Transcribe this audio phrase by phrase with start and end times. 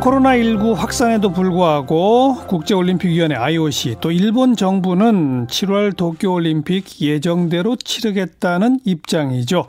[0.00, 9.66] 코로나19 확산에도 불구하고 국제올림픽위원회 IOC 또 일본 정부는 7월 도쿄올림픽 예정대로 치르겠다는 입장이죠.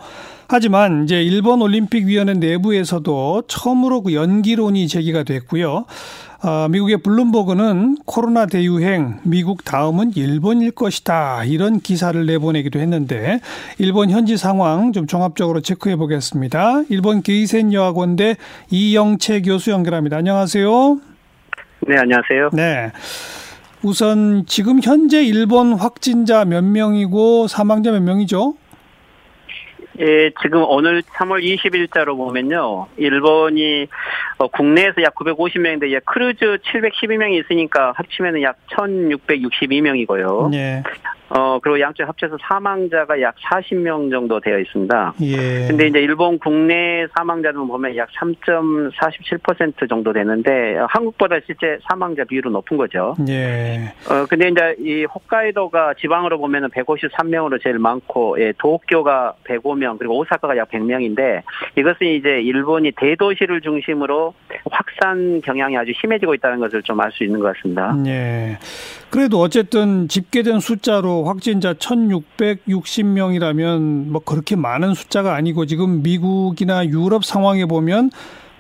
[0.47, 5.86] 하지만 이제 일본 올림픽 위원회 내부에서도 처음으로 그 연기론이 제기가 됐고요.
[6.44, 13.39] 어, 미국의 블룸버그는 코로나 대유행 미국 다음은 일본일 것이다 이런 기사를 내보내기도 했는데
[13.78, 16.84] 일본 현지 상황 좀 종합적으로 체크해 보겠습니다.
[16.89, 18.38] 일본 게이센 여학원대
[18.71, 20.17] 이영채 교수 연결합니다.
[20.17, 20.99] 안녕하세요.
[21.88, 22.49] 네, 안녕하세요.
[22.53, 22.91] 네.
[23.83, 28.55] 우선 지금 현재 일본 확진자 몇 명이고 사망자 몇 명이죠?
[30.01, 32.87] 예, 지금 오늘 3월 20일자로 보면요.
[32.97, 33.87] 일본이
[34.37, 40.49] 어, 국내에서 약 950명인데 예, 크루즈 712명이 있으니까 합치면 약 1662명이고요.
[40.49, 40.81] 네.
[41.34, 45.13] 어, 그리고 양쪽 합쳐서 사망자가 약 40명 정도 되어 있습니다.
[45.22, 45.67] 예.
[45.67, 52.52] 근데 이제 일본 국내 사망자는 보면 약 3.47% 정도 되는데 어, 한국보다 실제 사망자 비율은
[52.52, 53.16] 높은 거죠.
[53.30, 53.94] 예.
[54.09, 60.58] 어, 근데 이제 이 홋카이도가 지방으로 보면은 153명으로 제일 많고, 예, 도쿄가 105명, 그리고 오사카가
[60.58, 61.44] 약 100명인데,
[61.77, 64.33] 이것은 이제 일본이 대도시를 중심으로
[64.70, 67.95] 확산 경향이 아주 심해지고 있다는 것을 좀 알 수 있는 것 같습니다.
[68.05, 68.58] 예.
[69.09, 77.66] 그래도 어쨌든 집계된 숫자로 확진자 1660명이라면 뭐 그렇게 많은 숫자가 아니고 지금 미국이나 유럽 상황에
[77.66, 78.11] 보면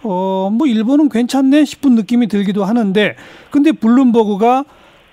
[0.03, 3.15] 어, 뭐 일본은 괜찮네 싶은 느낌이 들기도 하는데
[3.51, 4.65] 근데 블룸버그가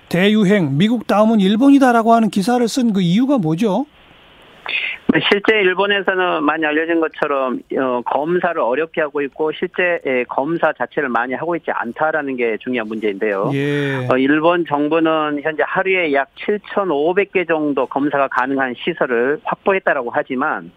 [0.09, 3.87] 대유행 미국 다음은 일본이다라고 하는 기사를 쓴 그 이유가 뭐죠?
[5.31, 11.33] 실제 일본에서는 많이 알려진 것처럼 어, 검사를 어렵게 하고 있고 실제 예, 검사 자체를 많이
[11.33, 13.51] 하고 있지 않다라는 게 중요한 문제인데요.
[13.55, 14.07] 예.
[14.11, 20.71] 어, 일본 정부는 현재 하루에 약 7,500개 정도 검사가 가능한 시설을 확보했다라고 하지만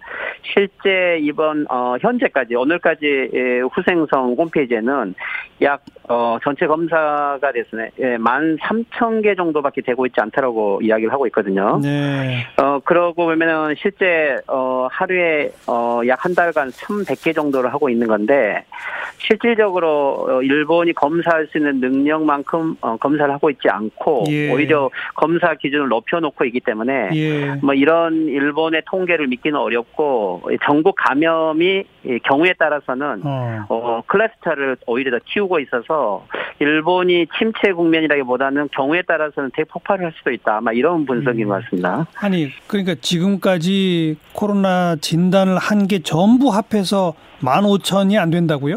[0.53, 5.13] 실제 이번 어, 현재까지 오늘까지 예, 후생성 홈페이지에는
[5.61, 11.79] 약 어, 전체 검사가 됐으네 예, 13,000개 정도밖에 되고 있지 않다라고 이야기를 하고 있거든요.
[11.81, 12.45] 네.
[12.61, 18.63] 어, 그러고 보면은 실제, 어, 하루에, 어, 약 한 달간 1,100개 정도를 하고 있는 건데,
[19.17, 24.51] 실질적으로, 어, 일본이 검사할 수 있는 능력만큼, 어, 검사를 하고 있지 않고, 예.
[24.51, 27.55] 오히려 검사 기준을 높여놓고 있기 때문에, 예.
[27.63, 33.65] 뭐 이런 일본의 통계를 믿기는 어렵고, 전국 감염이 이 경우에 따라서는, 어.
[33.69, 36.25] 어, 클래스터를 오히려 더 키우고 있어서
[36.59, 40.57] 일본이 침체 국면이라기보다는 경우에 따라서는 대폭발을 할 수도 있다.
[40.57, 41.49] 아마 이런 분석인 음.
[41.49, 42.05] 것 같습니다.
[42.15, 48.75] 아니 그러니까 지금까지 코로나 진단을 한 게 전부 합해서 15,000이 안 된다고요?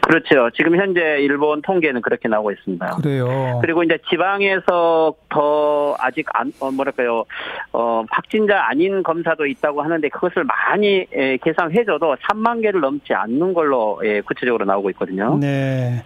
[0.00, 0.50] 그렇죠.
[0.56, 2.96] 지금 현재 일본 통계는 그렇게 나오고 있습니다.
[2.96, 3.58] 그래요.
[3.60, 5.67] 그리고 이제 지방에서 더
[5.98, 7.24] 아직 안 어, 뭐랄까요
[7.72, 14.00] 어 확진자 아닌 검사도 있다고 하는데 그것을 많이 예, 계산해줘도 3만 개를 넘지 않는 걸로
[14.04, 15.36] 예, 구체적으로 나오고 있거든요.
[15.38, 16.02] 네.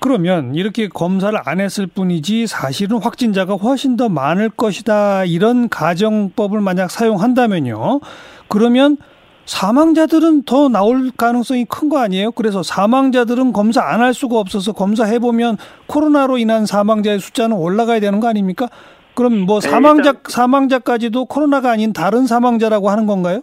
[0.00, 5.24] 그러면 이렇게 검사를 안 했을 뿐이지 사실은 확진자가 훨씬 더 많을 것이다.
[5.24, 7.98] 이런 가정법을 만약 사용한다면요.
[8.46, 8.96] 그러면
[9.44, 12.32] 사망자들은 더 나올 가능성이 큰 거 아니에요?
[12.32, 15.56] 그래서 사망자들은 검사 안 할 수가 없어서 검사해 보면
[15.86, 18.68] 코로나로 인한 사망자의 숫자는 올라가야 되는 거 아닙니까?
[19.18, 23.40] 그럼 뭐 네, 사망자 일단- 사망자까지도 코로나가 아닌 다른 사망자라고 하는 건가요?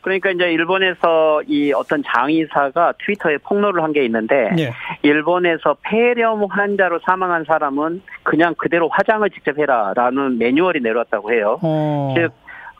[0.00, 4.72] 그러니까 이제 일본에서 이 어떤 장의사가 트위터에 폭로를 한 게 있는데 예.
[5.02, 11.58] 일본에서 폐렴 환자로 사망한 사람은 그냥 그대로 화장을 직접 해라라는 매뉴얼이 내려왔다고 해요.
[11.62, 12.14] 어.
[12.16, 12.30] 즉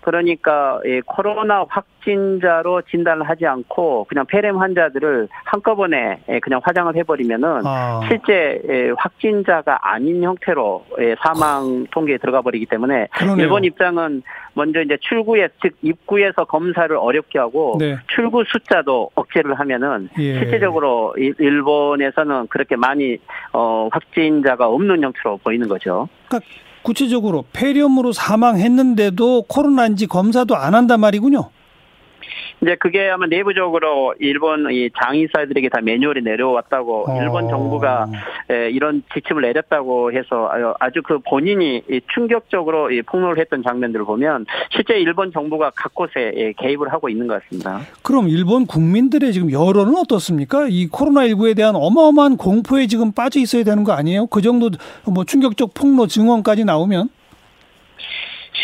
[0.03, 7.63] 그러니까 예, 코로나 확진자로 진단을 하지 않고 그냥 폐렴 환자들을 한꺼번에 예, 그냥 화장을 해버리면은
[7.67, 8.01] 아.
[8.09, 13.45] 실제 예, 확진자가 아닌 형태로 예, 사망 통계에 들어가 버리기 때문에 그러네요.
[13.45, 14.23] 일본 입장은
[14.55, 17.97] 먼저 이제 출구에 즉 입구에서 검사를 어렵게 하고 네.
[18.15, 20.39] 출구 숫자도 억제를 하면은 예.
[20.39, 23.19] 실제적으로 일- 일본에서는 그렇게 많이
[23.53, 26.09] 어, 확진자가 없는 형태로 보이는 거죠.
[26.29, 26.49] 그러니까
[26.83, 31.51] 구체적으로 폐렴으로 사망했는데도 코로나인지 검사도 안 한단 말이군요.
[32.63, 37.23] 이제 그게 아마 내부적으로 일본 이 장의사들에게 다 매뉴얼이 내려왔다고 어.
[37.23, 38.09] 일본 정부가
[38.51, 44.47] 에, 이런 지침을 내렸다고 해서 아주 그 본인이 이 충격적으로 이 폭로를 했던 장면들을 보면
[44.71, 47.81] 실제 일본 정부가 각곳에 예, 개입을 하고 있는 것 같습니다.
[48.03, 50.67] 그럼 일본 국민들의 지금 여론은 어떻습니까?
[50.69, 54.27] 이 코로나19에 대한 어마어마한 공포에 지금 빠져 있어야 되는 거 아니에요?
[54.27, 54.71] 그 정도
[55.07, 57.09] 뭐 충격적 폭로 증언까지 나오면?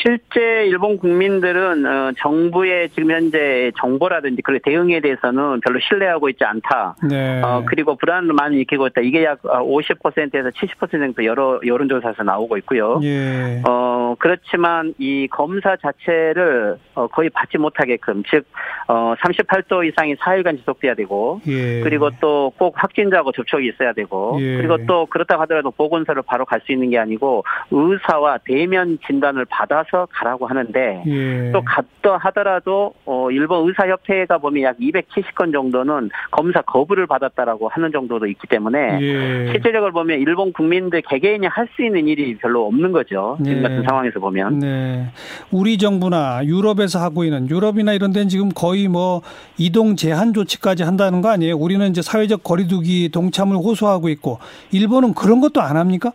[0.06, 6.94] 실제 일본 국민들은 어, 정부의 지금 현재 정보라든지 그 대응에 대해서는 별로 신뢰하고 있지 않다.
[7.10, 7.42] 네.
[7.42, 9.00] 어, 그리고 불안을 많이 느끼고 있다.
[9.00, 13.00] 이게 약 50%에서 어, 70% 정도 여러 여론조사에서 나오고 있고요.
[13.02, 13.62] 예.
[13.68, 18.46] 어 그렇지만 이 검사 자체를 어, 거의 받지 못하게끔 즉
[18.86, 21.80] 어, 38도 이상이 4일간 지속돼야 되고 예.
[21.80, 24.56] 그리고 또 꼭 확진자하고 접촉이 있어야 되고 예.
[24.56, 29.95] 그리고 또 그렇다고 하더라도 보건소를 바로 갈 수 있는 게 아니고 의사와 대면 진단을 받아서
[30.10, 31.52] 가라고 하는데 예.
[31.52, 38.26] 또 갔다 하더라도 어, 일본 의사협회가 보면 약 270건 정도는 검사 거부를 받았다라고 하는 정도도
[38.26, 39.52] 있기 때문에 예.
[39.52, 43.36] 실제적으로 보면 일본 국민들 개개인이 할 수 있는 일이 별로 없는 거죠.
[43.44, 43.84] 지금 같은 네.
[43.86, 44.60] 상황에서 보면.
[44.60, 45.06] 네.
[45.50, 49.22] 우리 정부나 유럽에서 하고 있는 유럽이나 이런 데는 지금 거의 뭐
[49.58, 51.56] 이동 제한 조치까지 한다는 거 아니에요?
[51.56, 54.38] 우리는 이제 사회적 거리두기 동참을 호소하고 있고
[54.72, 56.12] 일본은 그런 것도 안 합니까?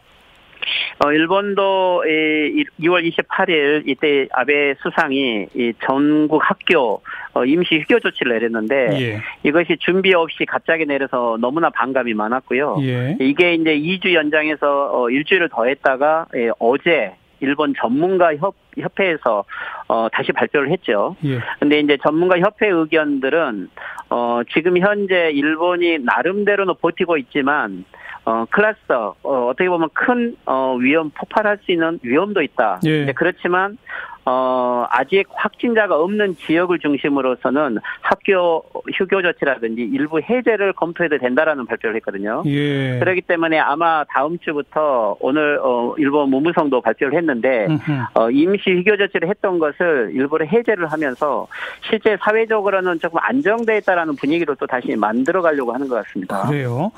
[1.04, 7.02] 어, 일본도 2월 28일 이때 아베 수상이 이 전국 학교
[7.34, 9.22] 어, 임시 휴교 조치를 내렸는데 예.
[9.44, 12.78] 이것이 준비 없이 갑자기 내려서 너무나 반감이 많았고요.
[12.82, 13.18] 예.
[13.20, 19.44] 이게 이제 2주 연장해서 어, 일주일을 더했다가 예, 어제 일본 전문가 협, 협회에서
[19.88, 21.16] 어, 다시 발표를 했죠.
[21.26, 21.40] 예.
[21.60, 23.70] 근데 이제 전문가 협회 의견들은
[24.10, 27.86] 어, 지금 현재 일본이 나름대로는 버티고 있지만
[28.26, 32.80] 어, 클래스터, 어, 어떻게 보면 큰, 어, 위험, 폭발할 수 있는 위험도 있다.
[32.86, 33.12] 예.
[33.14, 33.78] 그렇지만,
[34.26, 38.64] 어, 아직 확진자가 없는 지역을 중심으로서는 학교
[38.94, 42.44] 휴교 조치라든지 일부 해제를 검토해도 된다라는 발표를 했거든요.
[42.46, 43.00] 예.
[43.00, 47.68] 그렇기 때문에 아마 다음 주부터 오늘 어, 일본 문무성도 발표를 했는데
[48.14, 51.48] 어, 임시 휴교 조치를 했던 것을 일부러 해제를 하면서
[51.90, 56.48] 실제 사회적으로는 조금 안정돼 있다라는 분위기로 또 다시 만들어 가려고 하는 것 같습니다.
[56.48, 56.92] 그래요.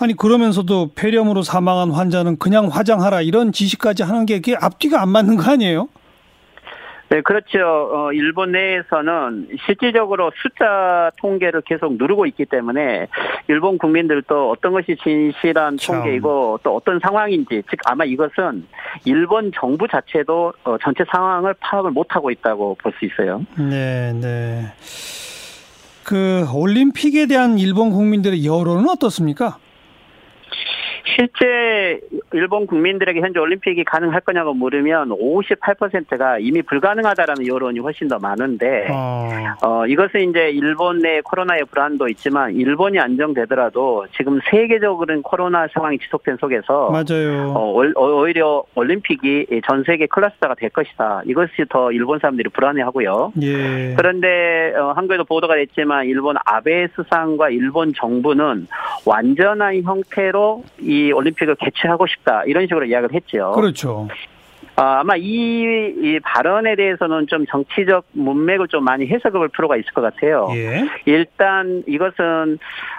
[0.00, 5.52] 아니 그러면서도 폐렴으로 사망한 환자는 그냥 화장하라 이런 지시까지 하는 게 앞뒤가 안 맞는 거
[5.52, 5.88] 아니에요?
[7.14, 7.58] 네, 그렇죠.
[7.92, 13.06] 어, 일본 내에서는 실질적으로 숫자 통계를 계속 누르고 있기 때문에
[13.46, 15.94] 일본 국민들도 어떤 것이 진실한 참.
[16.02, 18.66] 통계이고 또 어떤 상황인지 즉 아마 이것은
[19.04, 23.44] 일본 정부 자체도 어, 전체 상황을 파악을 못하고 있다고 볼 수 있어요.
[23.58, 24.72] 네, 네.
[26.02, 29.58] 그 올림픽에 대한 일본 국민들의 여론은 어떻습니까?
[31.14, 32.00] 실제
[32.32, 39.28] 일본 국민들에게 현재 올림픽이 가능할 거냐고 물으면 58%가 이미 불가능하다라는 여론이 훨씬 더 많은데 어.
[39.62, 46.38] 어 이것은 이제 일본 내 코로나의 불안도 있지만 일본이 안정되더라도 지금 세계적으로는 코로나 상황이 지속된
[46.40, 47.52] 속에서 맞아요.
[47.54, 51.22] 어, 오히려 올림픽이 전 세계 클래스터가 될 것이다.
[51.26, 53.32] 이것이 더 일본 사람들이 불안해하고요.
[53.42, 53.94] 예.
[53.96, 58.66] 그런데 어, 한국에도 보도가 됐지만 일본 아베 수상과 일본 정부는
[59.06, 63.52] 완전한 형태로 이이 올림픽을 개최하고 싶다 이런 식으로 이야기를 했죠.
[63.52, 64.08] 그렇죠.
[64.76, 69.92] 아, 아마 이, 이 발언에 대해서는 좀 정치적 문맥을 좀 많이 해석해 볼 필요가 있을
[69.92, 70.48] 것 같아요.
[70.54, 70.84] 예.
[71.04, 72.58] 일단 이것은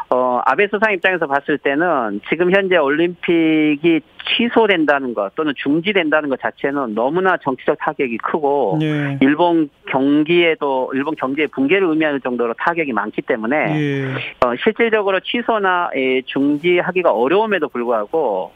[0.10, 4.02] 어, 아베 수상 입장에서 봤을 때는 지금 현재 올림픽이
[4.38, 9.18] 취소된다는 것 또는 중지된다는 것 자체는 너무나 정치적 타격이 크고 예.
[9.22, 14.06] 일본 경기에도 일본 경제의 붕괴를 의미하는 정도로 타격이 많기 때문에 예.
[14.46, 18.52] 어, 실질적으로 취소나 예, 중지하기가 어려움에도 불구하고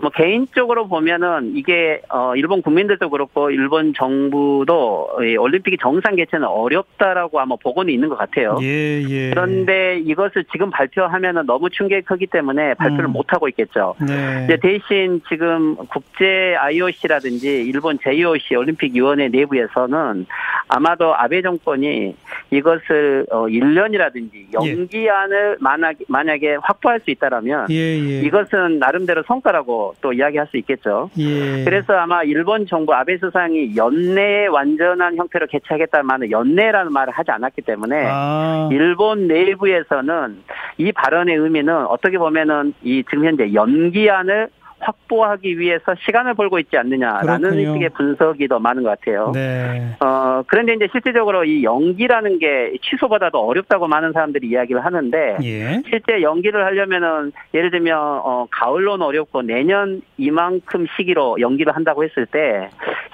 [0.00, 7.56] 뭐 개인적으로 보면은 이게 어 일본 국민들도 그렇고 일본 정부도 올림픽이 정상 개최는 어렵다라고 아마
[7.56, 8.58] 보고는 있는 것 같아요.
[8.62, 9.30] 예, 예.
[9.30, 13.12] 그런데 이것을 지금 발표하면은 너무 충격이 크기 때문에 발표를 음.
[13.12, 13.94] 못 하고 있겠죠.
[14.06, 14.44] 네.
[14.44, 20.26] 이제 대신 지금 국제 IOC라든지 일본 JOC 올림픽 위원회 내부에서는
[20.68, 22.14] 아마도 아베 정권이
[22.50, 24.52] 이것을 어 1년이라든지 예.
[24.52, 25.62] 연기안을 예.
[25.62, 28.20] 만약에 만약에 확보할 수 있다라면 예, 예.
[28.22, 31.08] 이것은 나름대로 성과를 거라고 또 이야기할 수 있겠죠.
[31.18, 31.64] 예.
[31.64, 37.62] 그래서 아마 일본 정부 아베 수상이 연내 완전한 형태로 개최하겠다는 말은 연내라는 말을 하지 않았기
[37.62, 38.68] 때문에 아.
[38.72, 40.42] 일본 내부에서는
[40.78, 44.48] 이 발언의 의미는 어떻게 보면은 이 지금 현재 연기안을
[44.78, 47.72] 확보하기 위해서 시간을 벌고 있지 않느냐라는 그렇군요.
[47.74, 49.32] 식의 분석이 더 많은 것 같아요.
[49.32, 49.96] 네.
[50.00, 55.82] 어, 그런데 이제 실질적으로 이 연기라는 게 취소보다도 어렵다고 많은 사람들이 이야기를 하는데 예.
[55.88, 62.70] 실제 연기를 하려면은 예를 들면 어, 가을로는 어렵고 내년 이만큼 시기로 연기를 한다고 했을 때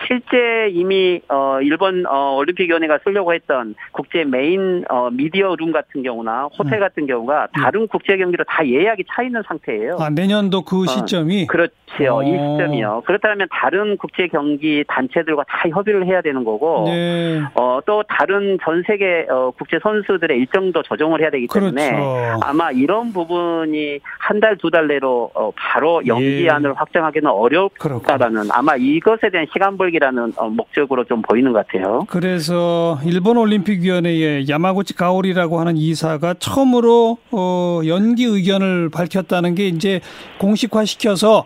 [0.06, 6.48] 실제 이미 어, 일본 어, 올림픽위원회가 쓰려고 했던 국제 메인 어, 미디어 룸 같은 경우나
[6.58, 6.80] 호텔 음.
[6.80, 7.88] 같은 경우가 다른 음.
[7.88, 9.96] 국제 경기로 다 예약이 차 있는 상태예요.
[10.00, 10.86] 아, 내년도 그 어.
[10.86, 12.14] 시점이 그렇지요.
[12.16, 12.22] 어.
[12.22, 13.02] 이 시점이요.
[13.06, 17.42] 그렇다면 다른 국제 경기 단체들과 다 협의를 해야 되는 거고, 네.
[17.54, 22.40] 어, 또 다른 전 세계 어, 국제 선수들의 일정도 조정을 해야 되기 때문에 그렇죠.
[22.42, 26.74] 아마 이런 부분이 한 달 두 달 내로 어, 바로 연기안을 예.
[26.76, 32.06] 확정하기는 어렵다라는 아마 이것에 대한 시간 벌기라는 어, 목적으로 좀 보이는 것 같아요.
[32.08, 40.00] 그래서 일본 올림픽위원회의 야마구치 가오리라고 하는 이사가 처음으로 어, 연기 의견을 밝혔다는 게 이제
[40.38, 41.41] 공식화시켜서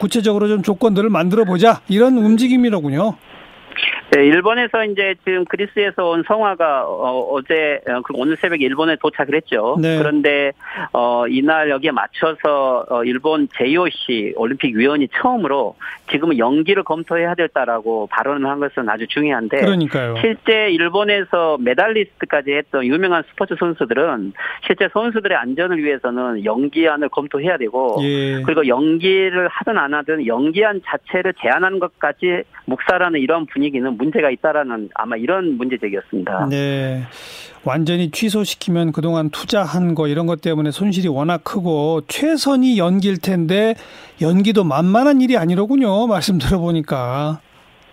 [0.00, 3.16] 구체적으로 좀 조건들을 만들어 보자 이런 움직임이로군요.
[4.10, 7.80] 네, 일본에서 이제 지금 그리스에서 온 성화가 어, 제
[8.14, 9.76] 오늘 새벽에 일본에 도착을 했죠.
[9.80, 9.98] 네.
[9.98, 10.52] 그런데
[10.92, 15.76] 어, 이날 여기에 맞춰서 어, 일본 JOC 올림픽 위원이 처음으로
[16.10, 20.16] 지금은 연기를 검토해야 될다라고 발언을 한 것은 아주 중요한데 그러니까요.
[20.20, 24.32] 실제 일본에서 메달리스트까지 했던 유명한 스포츠 선수들은
[24.66, 28.42] 실제 선수들의 안전을 위해서는 연기안을 검토해야 되고 예.
[28.42, 35.16] 그리고 연기를 하든 안 하든 연기안 자체를 제한하는 것까지 묵살하는 이런 분위기는 문제가 있다라는 아마
[35.16, 36.46] 이런 문제 제기였습니다.
[36.48, 37.02] 네.
[37.64, 43.74] 완전히 취소시키면 그동안 투자한 거 이런 것 때문에 손실이 워낙 크고 최선이 연기일 텐데
[44.22, 46.06] 연기도 만만한 일이 아니로군요.
[46.06, 47.40] 말씀 들어보니까.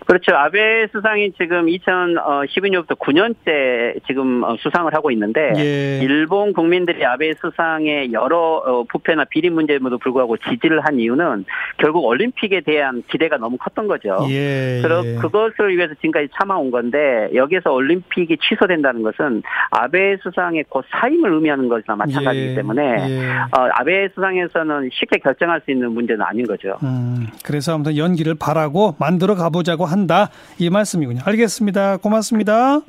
[0.08, 0.34] 그렇죠.
[0.34, 6.00] 아베 수상이 지금 2012년부터 9년째 지금 어, 수상을 하고 있는데 예.
[6.02, 11.44] 일본 국민들이 아베 수상의 여러 어, 부패나 비리 문제에도 불구하고 지지를 한 이유는
[11.76, 14.26] 결국 올림픽에 대한 기대가 너무 컸던 거죠.
[14.30, 14.80] 예.
[14.82, 21.68] 그러, 그것을 위해서 지금까지 참아온 건데 여기서 올림픽이 취소된다는 것은 아베 수상의 곧 사임을 의미하는
[21.68, 22.54] 것이나 마찬가지이기 예.
[22.54, 23.28] 때문에 예.
[23.28, 26.78] 어, 아베 수상에서는 쉽게 결정할 수 있는 문제는 아닌 거죠.
[26.82, 31.20] 음, 그래서 아무튼 연기를 바라고 만들어 가보자고 한다 이 말씀이군요.
[31.24, 31.98] 알겠습니다.
[31.98, 32.80] 고맙습니다.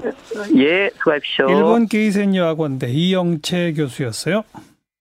[0.55, 1.49] 예, 수고하십시오.
[1.49, 4.43] 일본 게이센 여학원대 이영채 교수였어요.